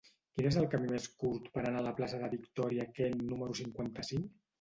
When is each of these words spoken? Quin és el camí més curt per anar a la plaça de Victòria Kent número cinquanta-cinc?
Quin 0.37 0.45
és 0.51 0.55
el 0.59 0.63
camí 0.69 0.87
més 0.91 1.03
curt 1.23 1.49
per 1.57 1.63
anar 1.63 1.81
a 1.83 1.87
la 1.87 1.91
plaça 1.99 2.21
de 2.23 2.29
Victòria 2.31 2.87
Kent 2.97 3.21
número 3.33 3.59
cinquanta-cinc? 3.61 4.33